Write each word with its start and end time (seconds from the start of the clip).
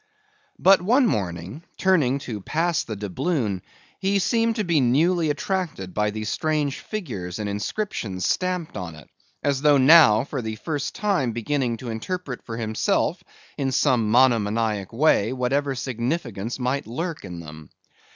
But 0.57 0.81
one 0.81 1.05
morning, 1.05 1.63
turning 1.77 2.17
to 2.25 2.41
pass 2.41 2.83
the 2.83 2.95
doubloon, 2.95 3.61
he 3.99 4.17
seemed 4.17 4.55
to 4.55 4.63
be 4.63 4.81
newly 4.81 5.29
attracted 5.29 5.93
by 5.93 6.09
the 6.09 6.23
strange 6.23 6.79
figures 6.79 7.37
and 7.37 7.47
inscriptions 7.47 8.25
stamped 8.25 8.75
on 8.77 8.95
it, 8.95 9.07
as 9.43 9.61
though 9.61 9.77
now 9.77 10.23
for 10.23 10.41
the 10.41 10.55
first 10.55 10.95
time 10.95 11.33
beginning 11.33 11.77
to 11.77 11.91
interpret 11.91 12.41
for 12.43 12.57
himself 12.57 13.23
in 13.59 13.71
some 13.71 14.09
monomaniac 14.09 14.91
way 14.91 15.33
whatever 15.33 15.75
significance 15.75 16.57
might 16.57 16.87
lurk 16.87 17.23
in 17.23 17.39
them. 17.39 17.69